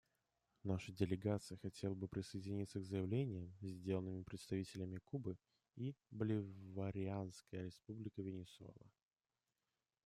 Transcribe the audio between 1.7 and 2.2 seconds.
бы